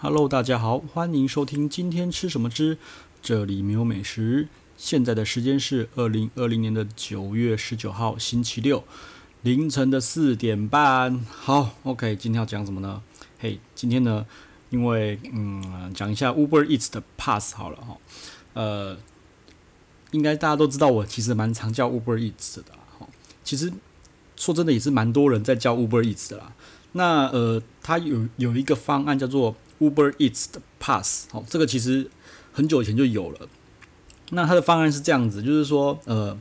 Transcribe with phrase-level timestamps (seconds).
[0.00, 2.78] Hello，大家好，欢迎收听今天吃什么之，
[3.20, 4.46] 这里没有美食。
[4.76, 8.84] 现在的时间是二零二零年的九月十九号星期六
[9.42, 11.18] 凌晨的四点半。
[11.28, 13.02] 好，OK，今天要讲什么呢？
[13.40, 14.24] 嘿、今天呢，
[14.70, 17.96] 因为嗯，讲一下 Uber Eats 的 Pass 好了哈。
[18.54, 18.96] 呃，
[20.12, 23.08] 应该大家都知道，我其实蛮常叫 Uber Eats 的哈。
[23.42, 23.72] 其实
[24.36, 26.52] 说真的，也是蛮多人在叫 Uber Eats 的啦。
[26.92, 32.10] 那呃，它有有一个方案叫做 Uber Eats 的 Pass，好，这个其实
[32.52, 33.48] 很久以前就有了。
[34.30, 36.38] 那它的方案是这样子，就是说，呃，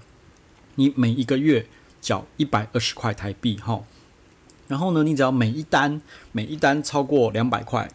[0.76, 1.66] 你每一个月
[2.02, 3.84] 缴一百二十块台币，哈，
[4.68, 7.90] 然后呢，你只要每一单每一单超过两百块，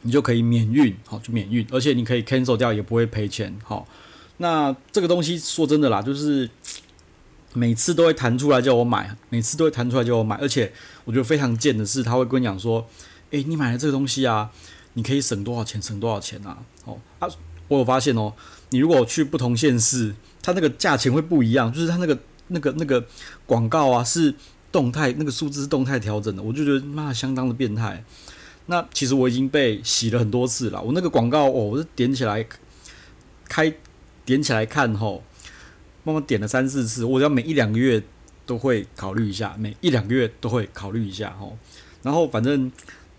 [0.00, 3.86] 你就可以免运，好，就免运，而且你可以 cancel 掉，也不会赔钱，好。
[4.38, 6.48] 那这个东西说真的啦，就是
[7.52, 10.72] 每次都会弹出来叫我买，每次都会弹出来叫我买，而且
[11.04, 12.88] 我觉得非常贱的是，他会跟你讲说。
[13.32, 14.50] 诶，你买了这个东西啊，
[14.92, 15.80] 你可以省多少钱？
[15.80, 16.58] 省多少钱啊？
[16.84, 17.26] 哦啊，
[17.68, 18.34] 我有发现哦，
[18.70, 23.02] 你如果去不同县市，它那个价钱会不一样，就是它那个那个那个
[23.46, 24.34] 广告啊是
[24.70, 28.04] 动态，那个数字是动态调整的，我就觉得妈相当的变态。
[28.66, 32.46] 那其实我已经被洗了很多次了，我那个广告哦，我是点起来
[33.48, 33.72] 开
[34.26, 35.22] 点起来看吼，
[36.04, 38.02] 慢慢点了三四次，我要每一两个月
[38.44, 41.56] 都会考虑一下，每一两个月都会考虑一下吼，
[42.02, 42.70] 然后反正。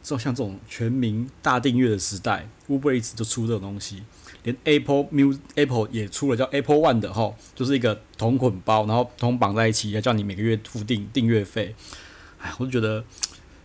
[0.03, 4.03] 就像这种全民大订阅的时代，Uber Eats 就出这种东西，
[4.43, 11.73] 连 Apple Music Apple 也出了叫 Apple One 的吼，就是一个同捆包，然后同绑在一起，要叫你每个月付订订阅费。
[12.39, 13.03] 哎，我就觉得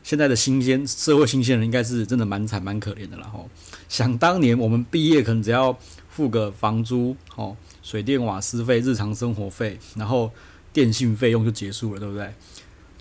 [0.05, 3.50] 现在的新鲜社会新鲜人应该是真的蛮惨蛮可怜的了吼。
[3.89, 5.77] 想当年我们毕业可能只要
[6.08, 10.30] 付个房租、吼水电瓦斯费、日常生活费，然后
[10.73, 12.33] 电信费用就结束了，对不对？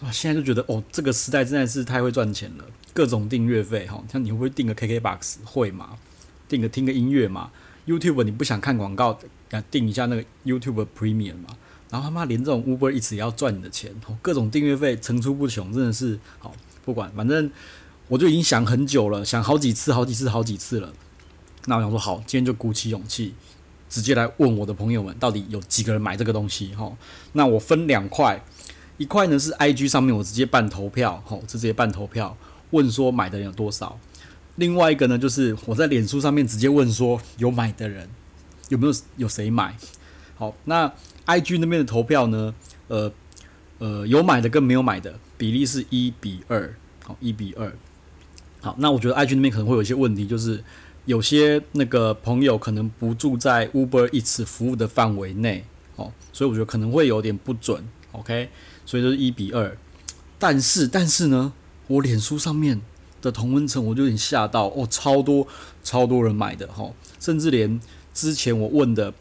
[0.01, 5.97] 哇，现在就觉得哦，这个时代真的是太会赚钱了，各种订阅费哈，像你会不会订个 KKBOX 会吗？
[6.47, 7.49] 订个听个音乐嘛
[7.87, 9.17] ？YouTube 你不想看广告，
[9.49, 11.57] 啊，订一下那个 YouTube Premium 嘛？
[11.89, 13.91] 然后他妈连这种 Uber 一直也要赚你的钱，
[14.21, 16.53] 各种订阅费层出不穷，真的是好
[16.85, 17.49] 不管，反正
[18.07, 20.93] 我就已经想很久了，想好几次、好几次、好几次了。
[21.65, 23.33] 那我想说，好，今天就鼓起勇气，
[23.89, 26.75] 直接来问我的朋友们，到底有几个人买这个东西？
[26.75, 26.95] 哈，
[27.33, 28.43] 那我分两块。
[28.97, 32.35] 一块呢是 IG 上面我直接办投票，吼，直接办投票，
[32.71, 33.99] 问说买的人有多少。
[34.55, 38.09] 另外一个呢就是我在脸书上面直接问说有买的人
[38.69, 39.77] 有没有有谁买。
[40.35, 40.91] 好，那
[41.27, 42.53] IG 那边的投票呢，
[42.87, 43.11] 呃
[43.77, 47.71] 呃有买的跟没有买的比例是一比二，好，一比二。
[48.61, 50.63] 好，那我觉得 IG 那边可能会有一些问题，就是
[51.05, 55.63] 有些那个朋友可能不住在 Uber Eats 服务的范围内，
[55.95, 57.87] 哦，所以我觉得可能会有点不准。
[58.11, 58.49] OK。
[58.87, 59.77] 所以就是一比二，
[60.39, 61.51] 但是但是呢，
[61.87, 62.79] 我脸书上面
[63.21, 65.45] 的同温层我就有点吓到哦，超多
[65.83, 66.89] 超多人买的哈，
[67.19, 67.77] 甚至连
[68.13, 69.13] 之前我问的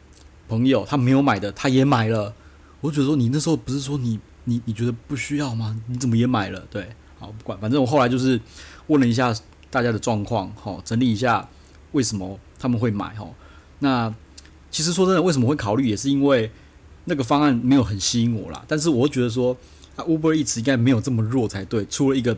[0.49, 2.33] 朋友他没有买的他也买了，
[2.81, 5.77] 我觉得说你那时候不是说你你你觉得不需要吗？
[5.89, 6.61] 你怎么也买了？
[6.71, 8.41] 对，好不管，反正我后来就是
[8.87, 9.35] 问了一下
[9.69, 11.49] 大家的状况，哈，整理一下
[11.91, 13.29] 为什么他们会买哈。
[13.81, 14.15] 那
[14.71, 16.53] 其实说真的，为什么会考虑也是因为。
[17.09, 19.57] 那个方案没有很吸引我啦，但是我觉得说
[19.95, 22.37] 啊，Uber Eats 应该没有这么弱才对，出了一个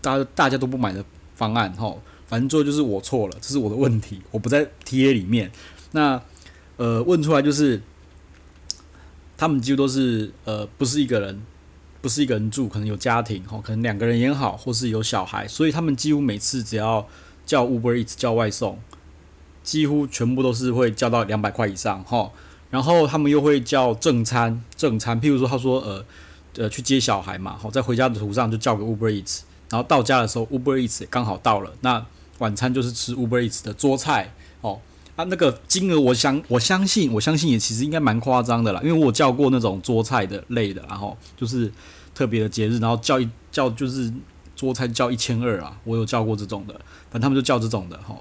[0.00, 1.04] 大家大家都不买的
[1.34, 1.94] 方案哈，
[2.26, 5.52] 反正最后就是我错了，这是我的问题，我不在 TA 里面。
[5.92, 6.20] 那
[6.78, 7.80] 呃问出来就是
[9.36, 11.42] 他们几乎都是呃不是一个人，
[12.00, 17.06] 不是一个人住，可能有家庭哈，可能两个人也好，或是有小孩，所以他们几乎每次只要
[17.44, 18.80] 叫 Uber Eats 叫外送，
[19.62, 22.32] 几乎全部都是会叫到两百块以上哈。
[22.76, 26.04] 然后他们又会叫正餐，正餐，譬如说他说呃
[26.58, 32.04] 呃去接小孩嘛，好，在回家的途上就叫个 Uber Eats，然后到家的时候 Uber Eats 刚好到了，那
[32.36, 34.78] 晚餐就是吃 Uber Eats 的桌菜哦，
[35.16, 41.72] 啊那个金额我想我相信我相信也其实应该蛮夸张的啦，因为我叫过那种桌菜的类的，然后就是
[42.14, 44.12] 特别的节日，然后叫一叫就是
[44.54, 46.74] 桌菜叫一千二啊，我有叫过这种的，
[47.08, 48.14] 反正他们就叫这种的哈、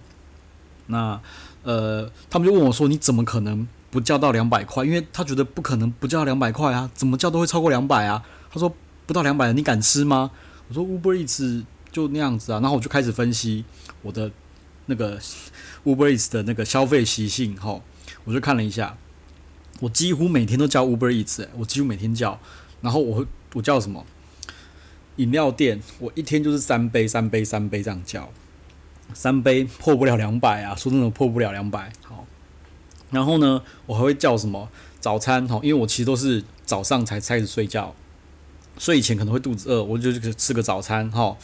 [0.87, 1.19] 那
[1.63, 3.67] 呃他们就问我说你怎么可能？
[3.95, 8.21] 不叫到两百块，因为他觉得不可能不叫两百块啊，怎么叫都会超过两百啊。
[8.51, 8.75] 他说
[9.05, 10.31] 不到两百，你敢吃吗？
[10.67, 11.63] 我说 Uber Eats
[11.93, 13.63] 就那样子啊，然后我就开始分析
[14.01, 14.29] 我的
[14.87, 15.17] 那个
[15.85, 17.79] Uber Eats 的那个消费习性，哈，
[18.25, 18.97] 我就看了一下，
[19.79, 22.37] 我几乎每天都叫 Uber Eats，我几乎每天叫，
[22.81, 24.05] 然后我我叫什么
[25.15, 28.29] 饮料店，我一天就是三杯三杯三杯这样叫，
[29.13, 32.25] 三杯破不了两百啊，说真的破不了两百，好。
[33.11, 34.67] 然后呢，我还会叫什么
[34.99, 35.59] 早餐哈？
[35.63, 37.93] 因为我其实都是早上才开始睡觉，
[38.77, 41.37] 睡以前可能会肚子饿，我就去吃个早餐哈。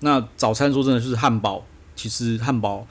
[0.00, 1.64] 那早餐说真的就是汉堡
[1.94, 2.86] 其实汉堡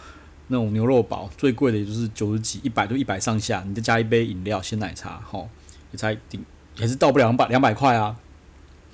[0.48, 5.40] 那种牛肉堡最贵的也就是九十几、一百就一百上下，你再加一杯饮料、鲜奶茶，哈，
[5.92, 6.44] 也才顶，
[6.78, 8.16] 也是到不了两百两百块啊。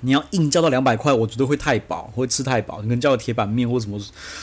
[0.04, 2.82] 你要硬叫到两百块，我觉得会太饱，会吃太饱。
[2.82, 3.98] 你可能叫个铁板面或什么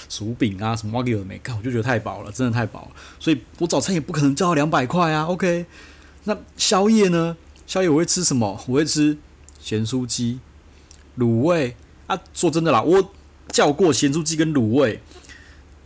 [0.08, 2.92] 薯饼啊，什么挖给我没看，我就觉得太饱了，真的太饱了。
[3.20, 5.26] 所以我早餐也不可能叫到两百块啊。
[5.26, 5.66] OK，
[6.24, 7.36] 那宵夜呢？
[7.68, 8.60] 宵夜我会吃什么？
[8.68, 9.18] 我会吃
[9.60, 10.40] 咸酥鸡、
[11.18, 11.76] 卤味
[12.08, 12.18] 啊。
[12.34, 13.12] 说真的啦，我
[13.50, 15.02] 叫过咸酥鸡跟卤味，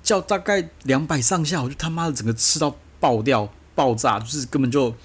[0.03, 4.95] 叫大概两百上下，我就他妈的整个吃到爆掉、爆炸，就是根本就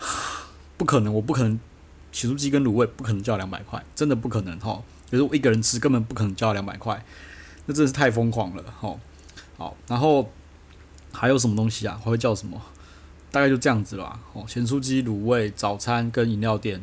[0.78, 1.60] 不可能，我不可能。
[2.16, 4.82] 咸酥鸡跟卤味不可能叫两百块，真的不可能哈。
[5.10, 7.04] 就是我一个人吃，根本不可能叫两百块，
[7.66, 8.98] 那真是太疯狂了哈。
[9.58, 10.30] 好，然后
[11.12, 12.00] 还有什么东西啊？
[12.02, 12.58] 还会叫什么？
[13.30, 14.18] 大概就这样子吧。
[14.32, 16.82] 哦，咸酥鸡、卤味、早餐跟饮料店，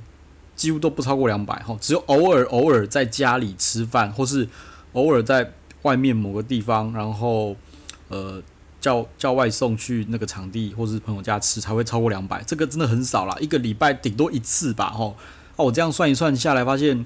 [0.55, 1.75] 几乎都不超过两百哈。
[1.81, 4.47] 只有偶尔偶尔在家里吃饭，或是
[4.91, 5.51] 偶尔在
[5.81, 7.55] 外面某个地方，然后
[8.09, 8.43] 呃。
[8.83, 15.15] 叫叫外送去那个场地或是朋友家吃才会超过两百，这个真的很少啦，一个礼拜顶多一次吧，吼。
[15.55, 17.05] 哦，我这样算一算下来，发现，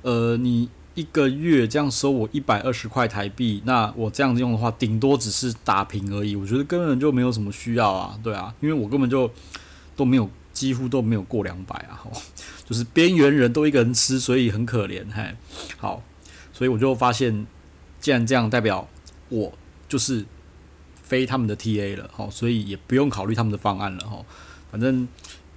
[0.00, 6.34] 呃，你一个月这样收我一百二十块台币，那我这样子用的话，顶多只是打平而已。
[6.34, 9.30] 我觉得根本就没有什么需要啊，对啊，因为我根本就
[9.94, 12.10] 都没有，几乎都没有过两百啊，吼，
[12.66, 15.36] 就是边缘人都一个人吃，所以很可怜，嘿。
[15.76, 16.02] 好，
[16.52, 17.46] 所以我就发现，
[18.00, 18.88] 既然这样，代表
[19.28, 19.52] 我
[19.88, 20.26] 就是。
[21.02, 24.24] 非他们的 TA 了，吼，所以也不用考虑他们的方案了，吼。
[24.70, 25.06] 反正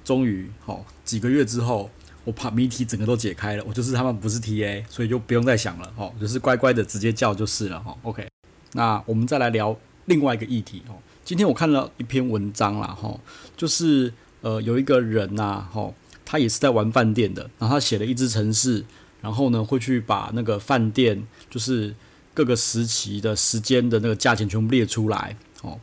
[0.04, 1.90] 终于，吼，几个月之后，
[2.26, 7.98] 我把谜题整个都解开了，我就是他们不是 TA，所以就不用再想了，吼，就是乖乖的直接叫就是了，吼。
[8.04, 8.28] OK，
[8.74, 11.02] 那我们再来聊另外一个议题，吼。
[11.24, 13.20] 今天我看了一篇文章啦，吼，
[13.56, 14.12] 就是
[14.42, 15.94] 呃有一个人呐，吼，
[16.26, 18.84] 他也是在玩饭店的，然后他写了一支程式，
[19.22, 21.96] 然后呢会去把那个饭店就是。
[22.36, 25.80] 各个时期的时间的那个价钱全部列出来，哦，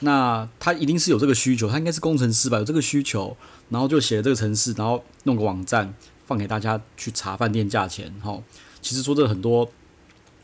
[0.00, 3.36] 那他一定是有这个需求，他应该是工程师吧，有这个需求，
[3.70, 5.92] 然后就写了这个城市，然后弄个网站
[6.24, 8.40] 放给大家去查饭店价钱，哦，
[8.80, 9.68] 其实说这很多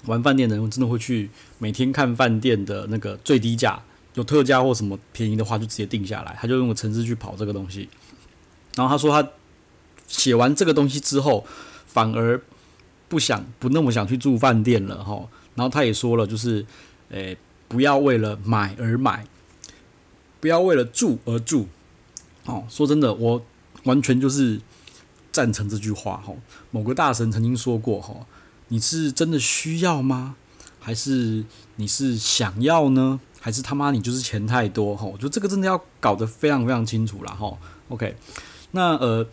[0.06, 3.80] 玩饭店的人真的会去每天看饭店的那个最低价，
[4.14, 7.88] 有特价或什么便宜的话就直接定下来，他就用个城市去跑这个东西，
[8.74, 9.30] 然后他说他
[10.08, 11.46] 写完这个东西之后，
[11.86, 12.42] 反而
[13.08, 15.28] 不想不那么想去住饭店了，哈。
[15.54, 16.64] 然后他也说了，就是，
[17.10, 17.36] 诶、
[17.68, 19.26] 不要为了买而买，
[20.40, 21.68] 不要为了住而住。
[22.44, 23.42] 哦，说真的，我
[23.84, 24.60] 完全就是
[25.32, 26.18] 赞成这句话。
[26.18, 26.34] 哈，
[26.70, 28.26] 某个大神曾经说过，哈，
[28.68, 30.36] 你是真的需要吗？
[30.78, 31.44] 还是
[31.76, 33.18] 你是想要呢？
[33.40, 34.96] 还是他妈你就是钱太多？
[34.96, 37.34] 哈，我觉得这个真的要搞得非常非常清楚了。
[37.34, 37.56] 哈
[37.88, 38.14] ，OK，
[38.72, 39.26] 那呃，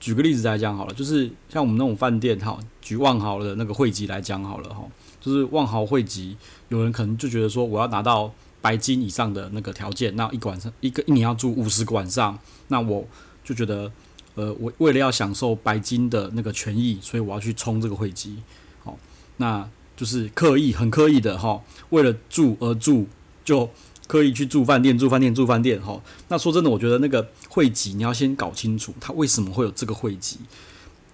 [0.00, 4.82] 举个例子来讲好了，就是像我们那种饭店，哈，举万豪的那个会籍来讲好了，哈。
[5.26, 6.36] 就是万豪会籍，
[6.68, 12.38] 有人可能就觉得说，我要拿到白金以上的那个条件，那一晚上一个一年要住五十个晚上，
[12.68, 13.04] 那我
[13.42, 13.90] 就觉得，
[14.36, 18.36] 呃，我为了要享受白金的那个权益，所以我要去冲这个会籍，
[18.84, 18.96] 好，
[19.38, 23.08] 那就是刻意很刻意的哈，为了住而住，
[23.44, 23.68] 就
[24.06, 26.00] 刻意去住饭店，住饭店，住饭店，哈。
[26.28, 30.38] 那说真的，我觉得那个会籍你要先搞清楚，它为什么会有这个会籍，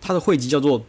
[0.03, 0.85] 它的会籍叫做。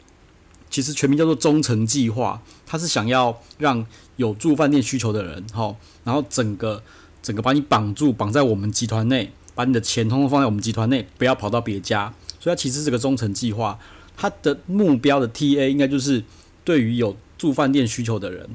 [0.73, 3.85] 其实全名叫做忠诚计划，它是想要让
[4.15, 6.81] 有住饭店需求的人，哈，然后整个
[7.21, 12.11] 整个把你绑住，绑在我们集团内，把你的钱通通放在我们集团内，不要跑到别家。
[12.39, 13.77] 所以它其实这个忠诚计划，
[14.17, 16.23] 它的目标的 TA 应该就是
[16.65, 18.49] 对于有住饭店需求的人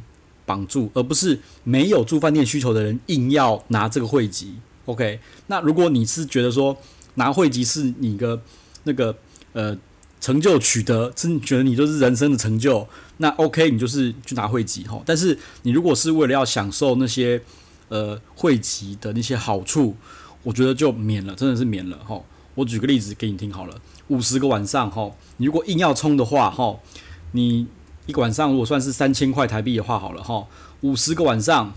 [0.45, 4.57] 绑住，而不是没有住饭店需求的人硬要拿这个汇集。
[4.87, 6.77] OK，那如果你是觉得说
[7.15, 8.41] 拿汇集是你的
[8.83, 9.17] 那个
[9.53, 9.79] 呃。
[10.21, 12.87] 成就取得，真觉得你就是人生的成就，
[13.19, 15.01] 那 OK，你就是去拿会籍哈。
[15.07, 17.41] 但是你如果是为了要享受那些
[17.89, 19.97] 呃会籍的那些好处，
[20.43, 22.21] 我觉得就免了，真的是免了哈。
[22.55, 26.79] 我举个例子给你听好了，五十个晚上哈，你如果硬要冲的话哈，
[27.33, 27.69] 你
[28.07, 30.47] 一个晚上如果算是三千块台币的话好了哈，
[30.81, 31.73] 五十个晚上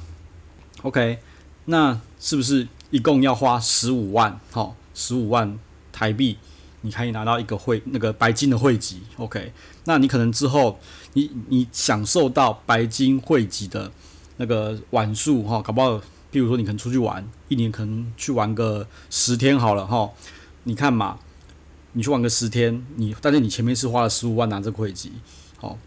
[0.82, 1.20] ，OK，
[1.66, 4.74] 那是不是一共要花十五万哈？
[4.96, 5.60] 十五万
[5.92, 6.38] 台币。
[6.84, 9.54] 你可以拿到一个会那个白金的会籍，OK？
[9.86, 10.80] 那你可能之后
[11.14, 13.92] 你你享受到白金会籍的
[14.38, 20.10] 那个晚数哈，搞不好，比如说你可能出去玩，一年可能去玩个十天好了哈。
[20.64, 21.20] 你看嘛，
[21.94, 25.12] 你去玩个十天，你但是你前面是花了十五万拿这个会籍，
[25.58, 25.78] 好，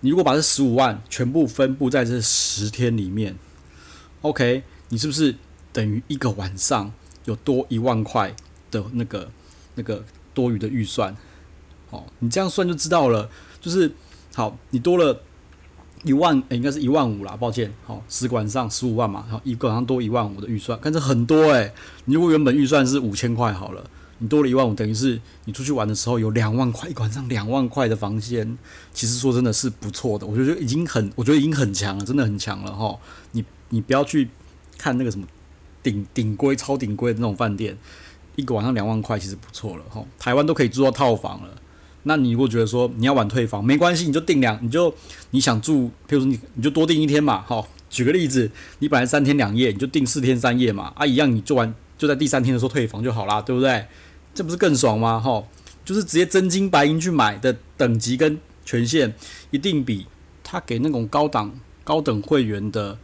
[0.00, 3.36] 你如果把这十五万全部分布在这十天里面
[4.22, 4.62] ，OK？
[4.90, 5.34] 你是不是
[5.72, 6.92] 等于一个晚上
[7.24, 8.32] 有多一万块
[8.70, 9.28] 的那个
[9.74, 10.04] 那个？
[10.34, 11.16] 多余的预算，
[11.90, 13.28] 哦，你这样算就知道了。
[13.60, 13.92] 就是
[14.34, 15.20] 好，你多了
[16.04, 21.72] 一万，诶、应该是一万五啦，抱歉，好，使馆上十五万嘛，然后一个好像多一万五的预算，但是很多诶、
[22.06, 23.84] 你如果原本预算是五千块好了，
[24.18, 28.56] 你多了一万五，等于是你出去玩的时候有两万块，一晚上两万块的房间，
[28.94, 32.98] 其实说真的是不错的，我觉得已经很，我觉得已经很强了，真的很强了哈。
[33.32, 34.30] 你你不要去
[34.78, 35.26] 看那个什么
[35.82, 37.76] 顶顶规、超顶规的那种饭店，
[38.36, 40.04] 一个晚上两万块其实不错了哈。
[40.18, 41.48] 台湾都可以住到套房了。
[42.04, 44.94] 那你如果觉得说你要晚退房，没关系，你就订两，你就
[45.32, 53.86] 你想住，譬如说你你就多订一天嘛，好，举个例子，你本来三天两夜，你就订四天三夜嘛，啊，一样你做完就在第三天的时候退房就好啦，对不对？
[54.32, 55.20] 这不是更爽吗？
[55.20, 55.44] 哈，
[55.84, 59.12] 就是直接真金白银去买的等级跟权限，
[59.50, 60.06] 一定比
[60.42, 61.52] 他给那种高档
[61.84, 62.96] 高等会员的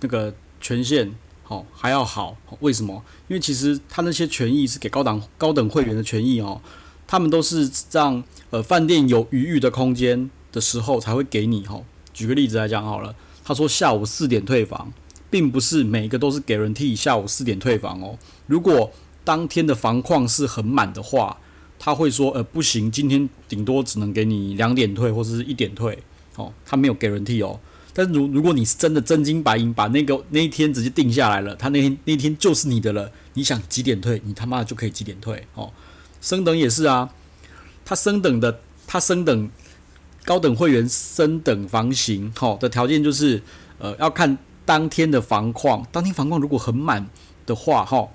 [0.00, 1.14] 那个权限
[1.54, 2.36] 好还要好。
[2.60, 3.02] 为什么？
[3.28, 6.60] 因为其实他那些权益是给高档高等会员的权益哦。
[7.06, 11.84] 他们都是让呃饭店有余裕的空间的时候才会给你哦。
[12.12, 14.92] 举个例子来讲好了，他说下午四点退房，
[15.30, 18.18] 并不是每一个都是 guarantee 下午四点退房哦。
[18.46, 18.90] 如果
[19.22, 21.38] 当天的房况是很满的话，
[21.78, 25.98] 他会说呃不行，今天顶多只能给你两点退或者是一点退
[26.36, 27.60] 哦，他没有 guarantee 哦。
[27.96, 35.72] 但如如果你是真的真金白银把那个那一天直接定下来了，他那天那天就是你的了，你想几点退，你他妈的就可以几点退哦。
[36.20, 37.08] 升等也是啊，
[37.84, 39.48] 他升等的，他升等
[40.24, 43.40] 高等会员升等房型，好的条件就是，
[43.78, 47.06] 呃，要看当天的房况，当天房况如果很满
[47.46, 48.08] 的话，哈，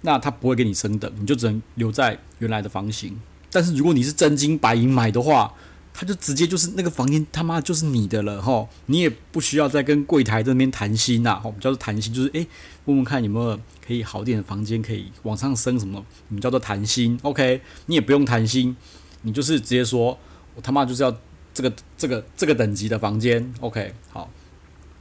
[0.00, 3.20] 那他不会给你升等，你就只能留在原来的房型。
[3.50, 5.52] 但是如果你是真金白银买的话，
[5.94, 12.46] 他就直接就是那个房间他妈就是你的了，哈，你也不需要再跟柜台这边谈心呐，我们叫做谈心，就是诶、
[12.84, 13.58] 问问看有没有。
[13.86, 16.02] 可以好点的房间可以往上升什么？
[16.28, 17.60] 我们叫做谈心，OK？
[17.84, 18.74] 你也不用谈心，
[19.20, 20.18] 你就是直接说，
[20.54, 21.14] 我他妈就是要
[21.52, 23.92] 这个这个这个等级的房间，OK？
[24.10, 24.30] 好，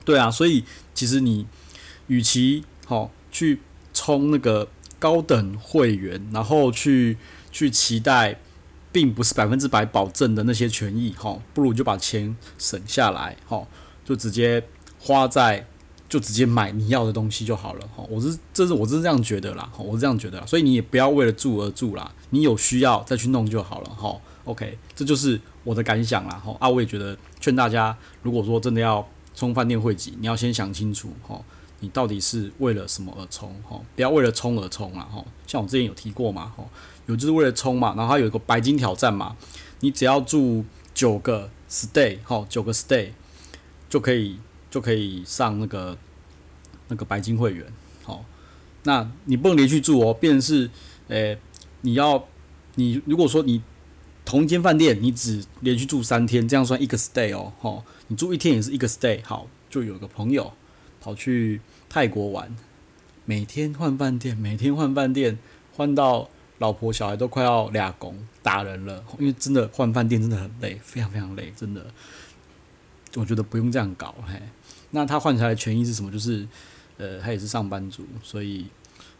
[0.03, 1.47] 对啊，所以其实你
[2.07, 3.61] 与其好去
[3.93, 4.67] 充那个
[4.99, 7.17] 高等会员，然后去
[7.53, 8.37] 去期待，
[8.93, 13.67] 并不是百分之百保证的那些权益，哈，不如就把钱省下来，哈，
[14.05, 14.63] 就直接
[15.01, 15.67] 花在。
[16.09, 24.15] 就直接买你要的东西就好了哈，我是这是我是这样觉得啦，我是这样觉得，所以你也不要为了住而住啦，你有需要再去弄就好了哈。
[24.43, 26.55] OK，这就是我的感想啦哈。
[26.59, 31.41] 啊，我也觉得劝大家，如果说真的要冲饭店会籍，你要先想清楚哈，
[31.79, 35.25] 你到底是为了什么而冲哈，不要为了冲而冲啦哈。
[35.47, 36.63] 像我之前有提过嘛哈，
[37.05, 39.35] 有就是为了冲嘛，然后它有一个白金挑战嘛，
[39.79, 43.09] 你只要住九个 stay 哈，九个 stay
[43.89, 44.37] 就可以。
[44.73, 45.95] 就可以上那个
[46.87, 47.63] 那个白金会员，
[48.01, 48.25] 好，
[48.85, 50.67] 那你不能连续住哦，便是，
[51.09, 51.37] 诶、
[51.81, 52.27] 你要
[52.73, 53.61] 你如果说你
[54.25, 60.51] 同一间饭店，你只连续住三天，这样算一个 stay 哦，吼，你住一天也是一个 stay，好，就有个朋友
[60.99, 62.55] 跑去泰国玩，
[63.25, 65.37] 每天换饭店，每天换饭店，
[65.75, 66.31] 换到
[66.63, 71.85] 老婆小孩都快要俩工打人了，因为真的换饭店真的很累，非常非常累，真的，
[73.15, 74.41] 我觉得不用这样搞，嘿。
[74.91, 76.09] 那他换下来的权益是什么？
[76.09, 76.47] 就是，
[76.97, 78.67] 呃，他也是上班族，所以，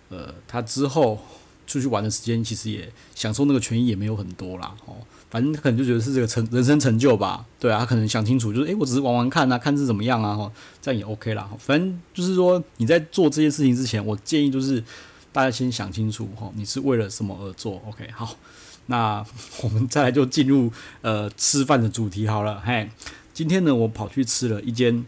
[0.08, 1.20] 呃，他之后
[1.68, 4.96] 出去玩的时间其实也享受那个权益也没有很多啦，哦，
[5.30, 10.50] 反正他可能就觉得是这个成人生成就吧，对啊，他可能想清楚，就是，诶，我只是玩玩看啊，看是怎么样啊，吼，
[10.82, 14.82] 这样也 OK 啦，反正就是说你在做这些事情之前，我建议就是
[15.34, 18.38] 大家先想清楚，吼，你是为了什么而做，OK，好，
[18.86, 19.26] 那
[19.64, 20.72] 我们再来就进入
[21.02, 22.90] 呃吃饭的主题好了，嘿，
[23.34, 25.04] 今天呢，我跑去吃了一间。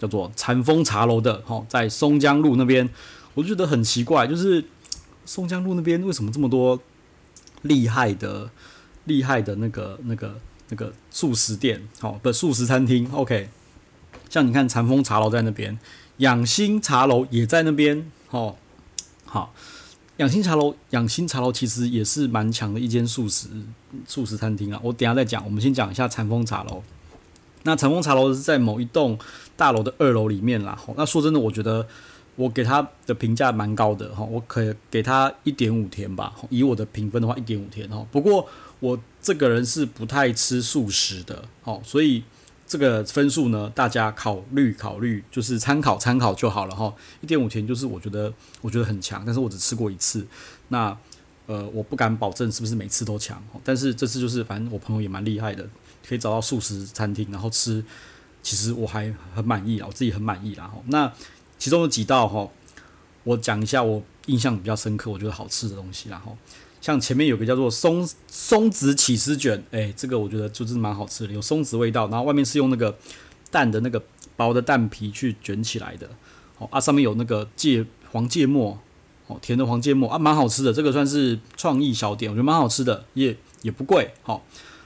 [0.00, 2.88] 叫做禅风茶楼的，哈，在松江路那边，
[3.34, 4.64] 我觉得很奇怪，就是
[5.26, 6.80] 松江路那边为什么这么多
[7.60, 8.48] 厉害的、
[9.04, 10.40] 厉害的那个、那个、
[10.70, 13.50] 那个素食店，好，不，素食餐厅，OK，
[14.30, 15.78] 像你看禅风茶楼在那边，
[16.16, 18.56] 养心茶楼也在那边，哦，
[19.32, 19.54] 好，
[20.16, 23.46] 养心茶楼，养心茶楼其实也是蛮强的一间素食
[24.04, 26.82] 素食餐厅啊，我等下再讲，我们先讲一下禅风茶楼。
[27.62, 29.16] 那禅风茶楼是在某一栋
[29.56, 30.76] 大楼的二楼里面啦。
[30.96, 31.86] 那说真的，我觉得
[32.34, 36.34] 我给他的评价蛮高的哈，我可以给他一点五天吧。
[36.50, 38.04] 以我的评分的话，一点五天哈。
[38.10, 38.44] 不过
[38.80, 42.24] 我这个人是不太吃素食的，哦，所以
[42.70, 46.94] 这个分数呢，大家考虑考虑，就是参考参考就好了哈。
[47.20, 50.24] 一点五天就是我觉得我觉得很强，但是我只吃过一次。
[50.68, 50.96] 那
[51.46, 55.68] 呃，我不敢保证是不是每次都强，但是这次就是反正我朋友也蛮厉害的。
[56.08, 57.84] 可以找到素食餐厅，然后吃，
[58.40, 60.70] 其实我还很满意啊，我自己很满意啦。
[60.86, 61.12] 那
[61.58, 62.48] 其中有几道哈，
[63.24, 66.22] 我讲一下我印象比较深刻，我觉得好吃的东西啦。
[66.24, 66.32] 哈，
[66.80, 72.96] 像前面有个叫做松松子起司卷，诶，这个我觉得就是蛮好吃的，有松子味道，然后外面是用那个
[73.50, 74.02] 蛋的那个
[74.36, 76.08] 薄的蛋皮去卷起来的，
[76.58, 78.78] 哦啊，上面有那个芥黄芥末，
[79.26, 80.72] 哦，甜的黄芥末啊，蛮好吃的。
[80.72, 84.40] 这个算是创意小点，我觉得蛮好吃的，也也不贵，好、哦。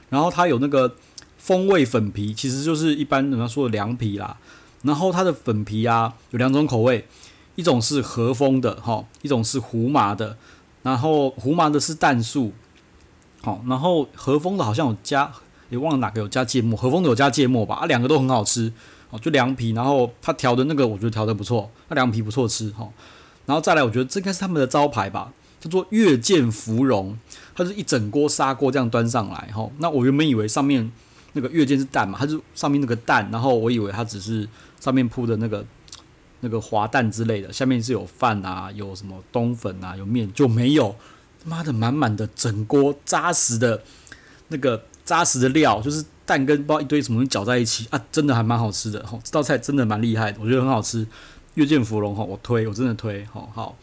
[0.09, 0.95] 然后它有那个
[1.37, 4.37] 风味粉皮，其实就是一般人家说的凉皮啦。
[4.81, 7.07] 然后它的粉皮啊，有两种口味，
[7.55, 10.37] 一种是和风的，哈、哦，一种是胡麻的。
[10.85, 12.53] 然后胡麻的是蛋素，
[13.41, 15.31] 好，然后和风的好像有加，
[15.71, 18.71] 也忘了哪个有加芥末，和风的有加芥末吧，啊，两个都很好吃，
[19.09, 22.87] 哦，就凉皮，然后它调的那个我觉得调的不错，那凉皮不错吃，哈，
[23.47, 27.17] 然后再来，我觉得这应该是他们的招牌吧，叫做月见芙蓉，
[27.55, 30.91] 它是一整锅砂锅这样端上来，哈，那我原本以为上面
[31.33, 34.47] 那个月见是蛋嘛，它是上面那个蛋，然后我以为它只是
[34.79, 35.65] 上面铺的那个。
[36.41, 40.95] 那个滑蛋之类的，下面是有饭啊，有什么冬粉啊，有面就没有，
[41.43, 43.81] 妈的满满的整锅扎实的，
[44.49, 51.07] 那个扎实的料，就是蛋跟不知道一堆什么东西搅在一起啊，真的还蛮好吃的吼，这道菜真的蛮厉害的，我觉得很好吃。
[51.55, 53.77] 月见芙蓉哈，我推，我真的推，好好。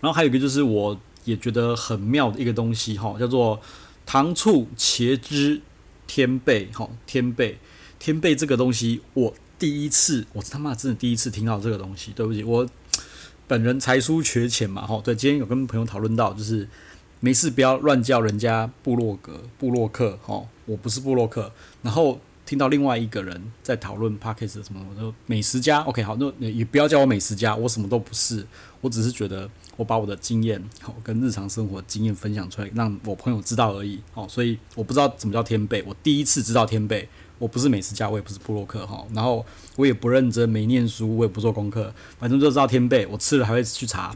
[0.00, 3.58] 然后还有一个就是我也觉得很妙的一个东西哈，叫做
[4.04, 5.60] 糖醋茄汁
[6.06, 7.58] 天贝哈，天贝
[7.98, 9.34] 天贝这个东西我。
[9.58, 12.12] 第一次，我他妈真的第一次听到这个东西。
[12.12, 12.68] 对不起，我
[13.46, 15.00] 本人才疏学浅嘛，吼。
[15.02, 16.68] 对，今天有跟朋友讨论到，就是
[17.20, 21.50] 没事不要乱叫人家部落格、部落客，吼，我不是部落客。
[21.82, 28.46] 然后听到另外一个人在讨论 Podcast 什么，我说美食家，OK，好，那也不要叫我美食家，我什么都不是，
[28.80, 34.26] 我只是觉得我把我的经验，吼，跟日常生活经验分享出来，让我朋友知道而已，哦。
[34.28, 37.08] 所以我不知道怎么叫天贝，我第一次知道天贝。
[37.38, 39.44] 我不是美食家，我也不是布洛克哈，然后
[39.76, 44.12] 我也不认真，没念书，我也不做功课，反正就知道天贝，我吃了还会去查，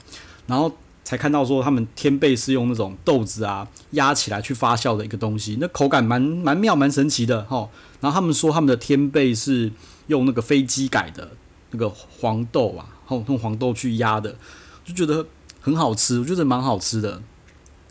[0.47, 0.73] 然后
[1.05, 7.69] 才看到说他们天贝是用那种豆子啊压起来去发酵的一个东西，那口感蛮蛮妙蛮神奇的哈。
[8.01, 9.71] 然后他们说他们的天贝是
[10.09, 11.31] 用那个飞机改的
[11.71, 14.37] 那个黄豆啊，后用黄豆去压的，
[14.85, 15.25] 就觉得
[15.61, 17.23] 很好吃，我觉得蛮好吃的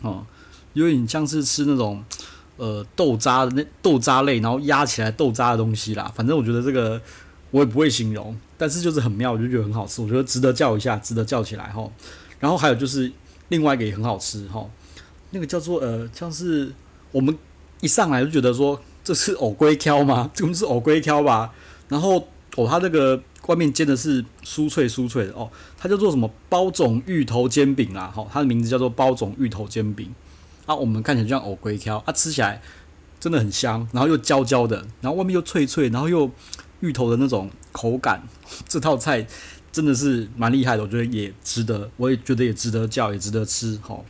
[0.02, 0.26] 哦，
[0.74, 2.04] 有点像是吃那种。
[2.62, 6.12] 呃，豆渣的那豆渣类，然后压起来豆渣的东西啦。
[6.14, 7.00] 反正我觉得这个
[7.50, 10.00] 我也不会形容，但是就是很妙，我就觉得很好吃。
[10.00, 11.90] 我觉得值得叫一下，值得叫起来哈。
[12.38, 13.10] 然后还有就是
[13.48, 14.64] 另外一个也很好吃哈，
[15.30, 16.72] 那个叫做呃，像是
[17.10, 17.36] 我们
[17.80, 20.30] 一上来就觉得说这是藕龟挑吗？
[20.34, 21.52] 这不是藕龟挑吧？
[21.88, 28.12] 然后哦，它那个外面煎的是酥脆酥脆的哦，它叫做什么包种芋头煎饼啊？
[28.14, 30.14] 哈，它的名字叫做包种芋头煎饼。
[30.66, 32.62] 啊，我们看起来就像藕龟挑，啊，吃起来
[33.18, 36.30] 真的很香，然后又焦焦的，然后外面又脆脆，然后又
[36.80, 38.22] 芋头的那种口感，
[38.68, 39.26] 这套菜
[39.72, 44.04] 真的是蛮厉害的，我觉得也值得，我也觉得也值得叫，也值得吃，好，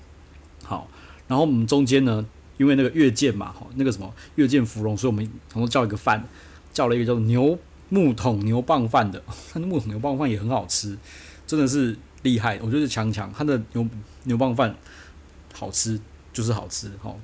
[0.65, 0.89] 好，
[1.27, 2.25] 然后我们中间呢，
[2.59, 6.27] 因为那个月见嘛，哈，那个什么月见芙蓉，所以我们同时叫一个饭，
[6.73, 10.99] 叫了一个叫做牛木桶牛蒡饭的， 它的木桶牛蒡饭也很好吃，
[11.47, 13.87] 真的是厉害，我觉得强强，它的牛
[14.25, 14.75] 牛蒡饭
[15.55, 16.01] 好吃。
[16.33, 17.19] 就是好吃，好，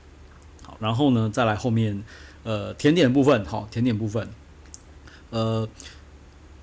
[0.62, 2.04] 好，然后呢，再来后面，
[2.44, 4.28] 呃，甜点部分，好，甜点部分，
[5.30, 5.68] 呃，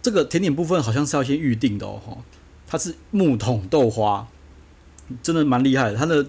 [0.01, 2.17] 这个甜点部分好像是要先预定的哦，哈，
[2.67, 4.27] 它是木桶豆花，
[5.23, 6.25] 真的蛮厉害的，它的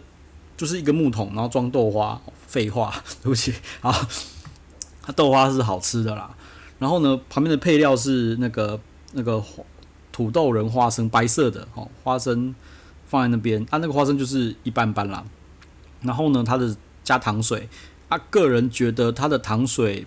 [0.57, 3.53] 就是一个木桶，然后装豆花，废话， 对不起，
[3.83, 3.93] 啊，
[5.03, 6.35] 它豆花是好吃的啦，
[6.79, 8.81] 然后呢，旁边的配料是那个
[9.13, 9.43] 那个
[10.13, 12.55] 土豆仁花生，白色的，哦，花生
[13.07, 15.23] 放在那边，啊、那个花生就是一般般啦。
[16.07, 17.69] 然后呢，它的加糖水，
[18.09, 20.07] 啊，个人觉得它的糖水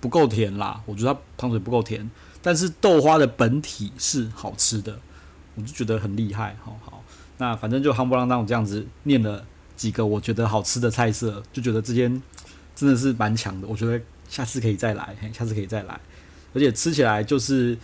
[0.00, 4.98] 不够甜啦，我觉得它糖水不够甜，但是豆花的本体是好吃的，
[5.54, 7.04] 我就觉得很厉害，好好，
[7.38, 9.44] 那反正就夯不啷当我这样子念了
[9.76, 12.22] 几个我觉得好吃的菜色，就觉得这间
[12.74, 16.00] 真的是蛮强的，我觉得下次可以再来，下次可以再来，
[16.54, 17.76] 而且吃起来就是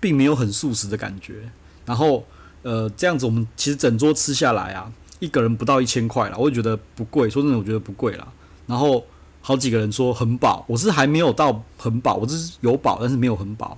[0.00, 1.50] 并没有很素食的感觉，
[1.86, 2.24] 然后
[2.62, 4.92] 呃这样子我们其实整桌吃下来啊。
[5.24, 7.28] 一个人不到一千块啦，我也觉得不贵。
[7.28, 8.28] 说真的，我觉得不贵啦。
[8.66, 9.04] 然后
[9.42, 13.76] 好几个人说很饱，我是还没有到很饱，我只是有饱，但是没有很饱。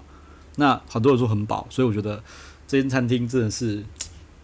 [0.56, 2.22] 那很多人说很饱，所以我觉得
[2.68, 3.84] 这间餐厅真的是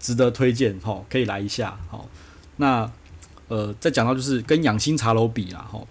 [0.00, 1.78] 值得推荐，吼，可以来一下。
[1.88, 2.08] 好，
[2.56, 2.90] 那
[3.48, 5.86] 呃，再讲到就是跟养心茶楼比啦，吼，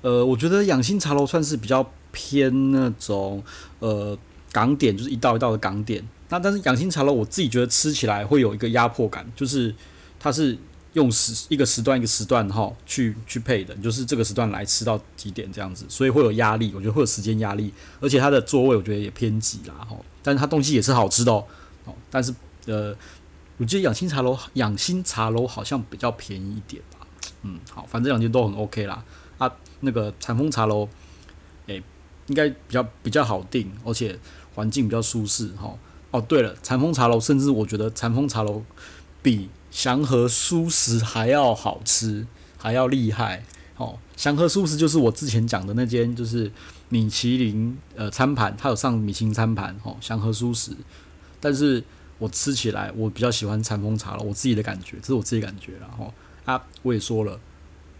[0.00, 3.42] 呃，我觉得养心茶楼算是比较偏那种
[3.80, 4.16] 呃
[4.50, 6.02] 港点，就是一道一道的港点。
[6.30, 9.74] 那但是养心茶楼，我自己觉得吃起来会有一个压迫感，就是。
[10.20, 10.56] 它是
[10.92, 21.46] 用时一个时段一个时段哈去去配的，就是这个时段来吃到几点这样子，所以会有压力，我觉得会有时间压力，而且它的座位我觉得也偏挤啦哈，但是它东西也是好吃的哦，
[22.10, 22.34] 但是
[22.66, 22.94] 呃，
[23.56, 27.06] 我记得养心茶楼养心茶楼好像比较便宜一点吧，
[27.42, 29.02] 嗯，好，反正两间都很 OK 啦，
[29.38, 30.86] 啊，那个禅风茶楼，
[31.66, 31.82] 诶、
[32.26, 34.18] 应该比较比较好订，而且
[34.54, 35.74] 环境比较舒适哈。
[36.10, 38.62] 哦，对了，禅风茶楼，甚至我觉得禅风茶楼
[39.22, 42.26] 比祥和素食还要好吃，
[42.58, 43.44] 还要厉害。
[43.76, 46.50] 哦，祥和素食就是我之前讲的那间，就是
[46.88, 49.74] 米其林呃餐盘，它有上米其林餐盘。
[49.82, 50.72] 哦，祥和素食，
[51.40, 51.82] 但是
[52.18, 55.88] 我吃起来我比较喜欢禅风茶楼，我自己的感觉，这是我自己感觉了。
[55.88, 56.12] 哈
[56.52, 57.38] 啊，我也说了。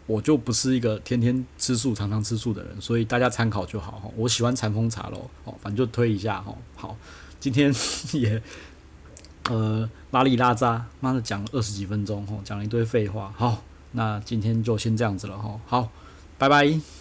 [0.07, 4.11] 我就不是一个天天吃素、常常吃素的人，所以大家参考就好哈。
[4.17, 6.53] 我喜欢禅风茶楼哦，反正就推一下哈。
[6.75, 6.97] 好，
[7.39, 7.73] 今天
[8.13, 8.43] 也
[9.51, 13.35] 呃拉里拉扎，妈的讲了二十几分钟吼，讲了一堆废话。
[13.37, 15.61] 好，那今天就先这样子了吼。
[15.67, 15.89] 好，
[16.39, 17.00] 拜拜。